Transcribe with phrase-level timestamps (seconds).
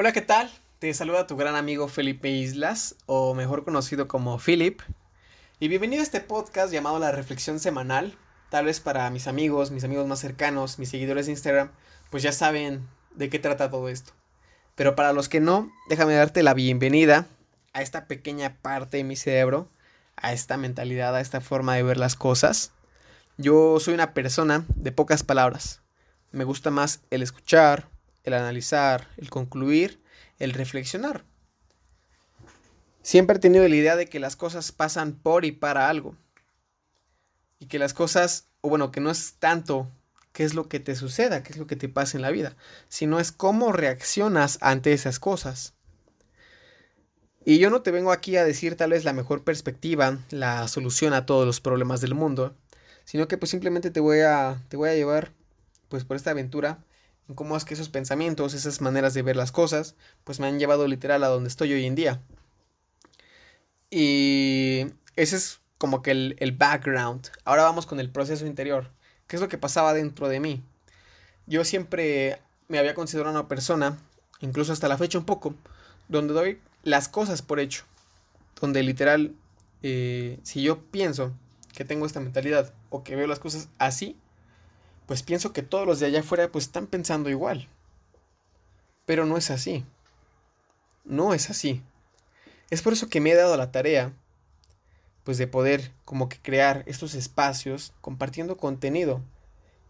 [0.00, 0.48] Hola, ¿qué tal?
[0.78, 4.80] Te saluda tu gran amigo Felipe Islas, o mejor conocido como Philip.
[5.58, 8.16] Y bienvenido a este podcast llamado La Reflexión Semanal.
[8.48, 11.72] Tal vez para mis amigos, mis amigos más cercanos, mis seguidores de Instagram,
[12.10, 14.12] pues ya saben de qué trata todo esto.
[14.76, 17.26] Pero para los que no, déjame darte la bienvenida
[17.72, 19.68] a esta pequeña parte de mi cerebro,
[20.14, 22.70] a esta mentalidad, a esta forma de ver las cosas.
[23.36, 25.82] Yo soy una persona de pocas palabras.
[26.30, 27.88] Me gusta más el escuchar,
[28.24, 30.00] el analizar, el concluir,
[30.38, 31.24] el reflexionar.
[33.02, 36.14] Siempre he tenido la idea de que las cosas pasan por y para algo.
[37.58, 39.90] Y que las cosas, o bueno, que no es tanto
[40.32, 42.56] qué es lo que te suceda, qué es lo que te pasa en la vida,
[42.88, 45.74] sino es cómo reaccionas ante esas cosas.
[47.44, 51.14] Y yo no te vengo aquí a decir tal vez la mejor perspectiva, la solución
[51.14, 52.54] a todos los problemas del mundo,
[53.06, 55.32] sino que pues simplemente te voy a, te voy a llevar
[55.88, 56.87] pues por esta aventura en
[57.34, 60.86] cómo es que esos pensamientos, esas maneras de ver las cosas, pues me han llevado
[60.86, 62.20] literal a donde estoy hoy en día.
[63.90, 67.28] Y ese es como que el, el background.
[67.44, 68.90] Ahora vamos con el proceso interior.
[69.26, 70.62] ¿Qué es lo que pasaba dentro de mí?
[71.46, 73.98] Yo siempre me había considerado una persona,
[74.40, 75.54] incluso hasta la fecha un poco,
[76.08, 77.84] donde doy las cosas por hecho.
[78.60, 79.34] Donde literal,
[79.82, 81.32] eh, si yo pienso
[81.74, 84.16] que tengo esta mentalidad o que veo las cosas así,
[85.08, 87.66] pues pienso que todos los de allá afuera pues están pensando igual.
[89.06, 89.86] Pero no es así.
[91.06, 91.82] No es así.
[92.68, 94.12] Es por eso que me he dado la tarea
[95.24, 99.22] pues de poder como que crear estos espacios compartiendo contenido.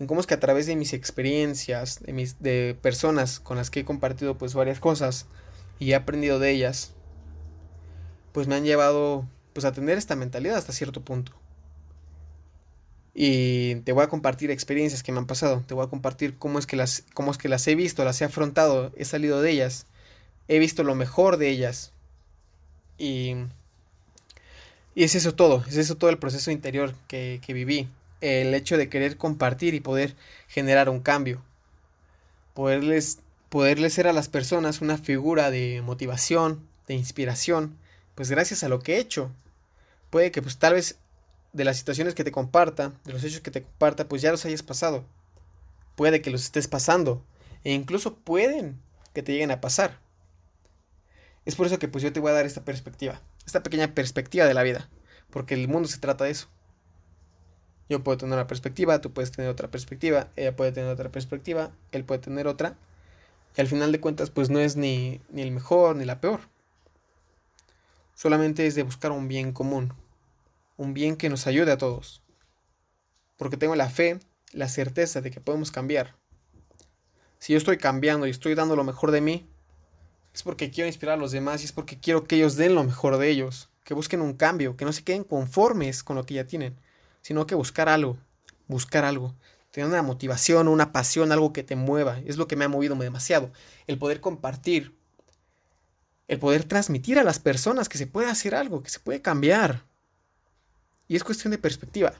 [0.00, 3.70] En cómo es que a través de mis experiencias, de mis de personas con las
[3.70, 5.26] que he compartido pues varias cosas
[5.78, 6.92] y he aprendido de ellas,
[8.32, 11.43] pues me han llevado pues a tener esta mentalidad hasta cierto punto.
[13.14, 15.62] Y te voy a compartir experiencias que me han pasado.
[15.66, 18.20] Te voy a compartir cómo es que las, cómo es que las he visto, las
[18.20, 19.86] he afrontado, he salido de ellas.
[20.48, 21.92] He visto lo mejor de ellas.
[22.98, 23.36] Y,
[24.96, 25.64] y es eso todo.
[25.68, 27.88] Es eso todo el proceso interior que, que viví.
[28.20, 30.16] El hecho de querer compartir y poder
[30.48, 31.40] generar un cambio.
[32.52, 37.76] Poderles, poderles ser a las personas una figura de motivación, de inspiración.
[38.16, 39.30] Pues gracias a lo que he hecho.
[40.10, 40.96] Puede que pues tal vez
[41.54, 44.44] de las situaciones que te comparta, de los hechos que te comparta, pues ya los
[44.44, 45.04] hayas pasado.
[45.94, 47.24] Puede que los estés pasando.
[47.62, 48.78] E incluso pueden
[49.14, 50.00] que te lleguen a pasar.
[51.46, 53.22] Es por eso que pues yo te voy a dar esta perspectiva.
[53.46, 54.90] Esta pequeña perspectiva de la vida.
[55.30, 56.48] Porque el mundo se trata de eso.
[57.88, 61.70] Yo puedo tener una perspectiva, tú puedes tener otra perspectiva, ella puede tener otra perspectiva,
[61.92, 62.76] él puede tener otra.
[63.56, 66.40] Y al final de cuentas pues no es ni, ni el mejor ni la peor.
[68.14, 69.92] Solamente es de buscar un bien común,
[70.76, 72.22] un bien que nos ayude a todos.
[73.36, 74.20] Porque tengo la fe,
[74.52, 76.16] la certeza de que podemos cambiar.
[77.38, 79.48] Si yo estoy cambiando y estoy dando lo mejor de mí,
[80.32, 82.82] es porque quiero inspirar a los demás y es porque quiero que ellos den lo
[82.82, 86.34] mejor de ellos, que busquen un cambio, que no se queden conformes con lo que
[86.34, 86.76] ya tienen,
[87.22, 88.18] sino que buscar algo,
[88.66, 89.34] buscar algo,
[89.70, 92.96] tener una motivación, una pasión, algo que te mueva, es lo que me ha movido
[92.96, 93.52] demasiado,
[93.86, 94.96] el poder compartir,
[96.26, 99.84] el poder transmitir a las personas que se puede hacer algo, que se puede cambiar.
[101.14, 102.12] Y es cuestión de perspectiva.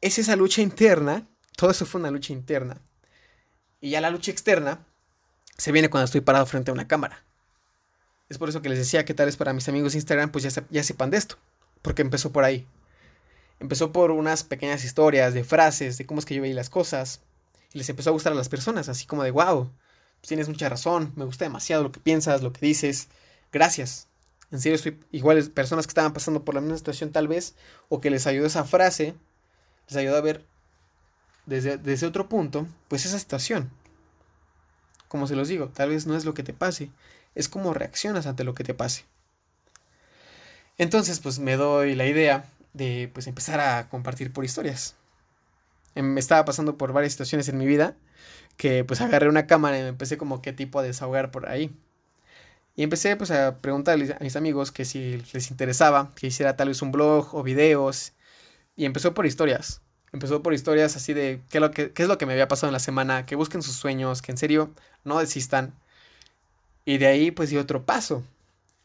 [0.00, 2.80] Es esa lucha interna, todo eso fue una lucha interna.
[3.80, 4.86] Y ya la lucha externa
[5.56, 7.24] se viene cuando estoy parado frente a una cámara.
[8.28, 10.44] Es por eso que les decía que tal vez para mis amigos de Instagram pues
[10.44, 11.38] ya, ya sepan de esto.
[11.82, 12.68] Porque empezó por ahí.
[13.58, 17.22] Empezó por unas pequeñas historias de frases, de cómo es que yo veía las cosas.
[17.72, 19.72] Y les empezó a gustar a las personas, así como de, wow,
[20.20, 23.08] pues tienes mucha razón, me gusta demasiado lo que piensas, lo que dices.
[23.50, 24.06] Gracias.
[24.50, 27.54] En serio, estoy igual personas que estaban pasando por la misma situación tal vez,
[27.88, 29.14] o que les ayudó esa frase,
[29.88, 30.44] les ayudó a ver
[31.46, 33.70] desde, desde otro punto, pues esa situación.
[35.08, 36.90] Como se los digo, tal vez no es lo que te pase,
[37.34, 39.04] es cómo reaccionas ante lo que te pase.
[40.78, 44.96] Entonces, pues me doy la idea de pues empezar a compartir por historias.
[45.94, 47.96] Me em, estaba pasando por varias situaciones en mi vida
[48.56, 51.76] que pues agarré una cámara y me empecé como qué tipo a desahogar por ahí.
[52.78, 56.68] Y empecé pues a preguntarles a mis amigos que si les interesaba que hiciera tal
[56.68, 58.12] vez un blog o videos.
[58.76, 59.82] Y empezó por historias.
[60.12, 61.58] Empezó por historias así de qué,
[61.92, 64.38] es lo que me había pasado en la semana, que busquen sus sueños, que en
[64.38, 64.70] serio
[65.02, 65.74] no desistan.
[66.84, 68.22] Y de ahí pues dio otro paso.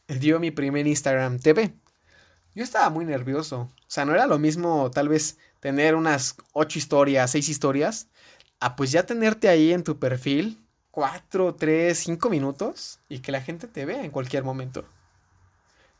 [0.08, 1.72] Dio mi primer Instagram TV.
[2.56, 3.60] Yo estaba muy nervioso.
[3.60, 8.08] O sea, no era lo mismo tal vez tener unas ocho historias, seis historias,
[8.58, 10.63] a pues ya tenerte ahí en tu perfil
[10.94, 14.86] cuatro, tres, cinco minutos y que la gente te vea en cualquier momento.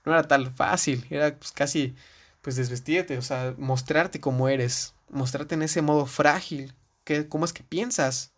[0.04, 1.96] No era tan fácil, era pues casi
[2.42, 6.74] pues desvestirte, o sea, mostrarte como eres, mostrarte en ese modo frágil,
[7.04, 8.32] que, cómo es que piensas.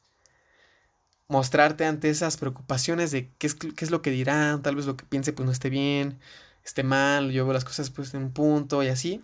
[1.29, 4.97] mostrarte ante esas preocupaciones de qué es, qué es lo que dirán, tal vez lo
[4.97, 6.21] que piense pues no esté bien,
[6.65, 9.23] esté mal, yo veo las cosas pues en un punto y así.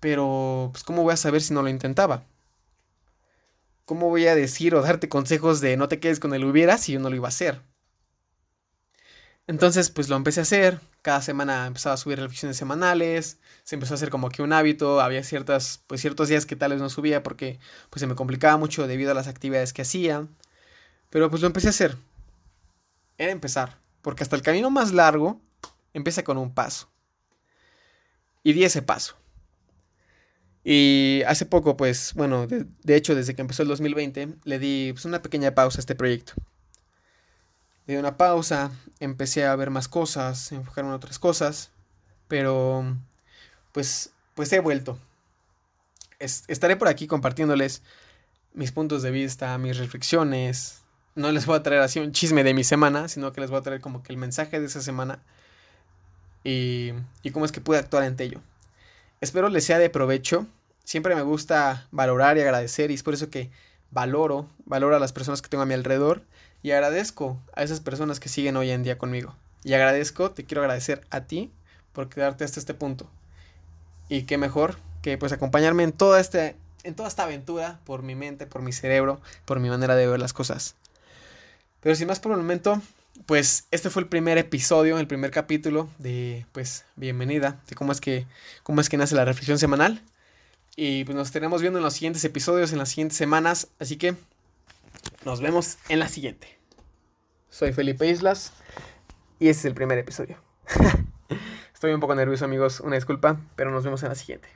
[0.00, 2.24] Pero pues cómo voy a saber si no lo intentaba.
[3.86, 6.92] ¿Cómo voy a decir o darte consejos de no te quedes con el hubiera si
[6.92, 7.62] yo no lo iba a hacer?
[9.46, 10.80] Entonces, pues lo empecé a hacer.
[11.02, 13.38] Cada semana empezaba a subir reflexiones semanales.
[13.62, 15.00] Se empezó a hacer como que un hábito.
[15.00, 18.56] Había ciertas, pues ciertos días que tal vez no subía porque pues se me complicaba
[18.56, 20.26] mucho debido a las actividades que hacía.
[21.08, 21.96] Pero pues lo empecé a hacer.
[23.18, 23.78] Era empezar.
[24.02, 25.40] Porque hasta el camino más largo
[25.94, 26.88] empieza con un paso.
[28.42, 29.16] Y di ese paso.
[30.68, 35.04] Y hace poco, pues, bueno, de, hecho, desde que empezó el 2020, le di pues,
[35.04, 36.32] una pequeña pausa a este proyecto.
[37.86, 41.70] Le di una pausa, empecé a ver más cosas, enfocarme en otras cosas,
[42.26, 42.84] pero
[43.70, 44.98] pues, pues he vuelto.
[46.18, 47.82] estaré por aquí compartiéndoles
[48.52, 50.82] mis puntos de vista, mis reflexiones.
[51.14, 53.60] No les voy a traer así un chisme de mi semana, sino que les voy
[53.60, 55.22] a traer como que el mensaje de esa semana
[56.42, 56.90] y,
[57.22, 58.42] y cómo es que pude actuar ante ello.
[59.20, 60.48] Espero les sea de provecho.
[60.86, 63.50] Siempre me gusta valorar y agradecer y es por eso que
[63.90, 66.22] valoro, valoro a las personas que tengo a mi alrededor
[66.62, 69.34] y agradezco a esas personas que siguen hoy en día conmigo.
[69.64, 71.50] Y agradezco, te quiero agradecer a ti
[71.92, 73.10] por quedarte hasta este punto.
[74.08, 76.54] Y qué mejor que pues acompañarme en toda, este,
[76.84, 80.20] en toda esta aventura por mi mente, por mi cerebro, por mi manera de ver
[80.20, 80.76] las cosas.
[81.80, 82.80] Pero sin más por el momento,
[83.26, 88.00] pues este fue el primer episodio, el primer capítulo de pues bienvenida, de cómo es
[88.00, 88.28] que
[88.62, 90.00] cómo es que nace la reflexión semanal.
[90.76, 94.14] Y pues nos estaremos viendo en los siguientes episodios, en las siguientes semanas, así que
[95.24, 96.58] nos vemos en la siguiente.
[97.48, 98.52] Soy Felipe Islas
[99.38, 100.36] y este es el primer episodio.
[101.74, 104.48] Estoy un poco nervioso amigos, una disculpa, pero nos vemos en la siguiente.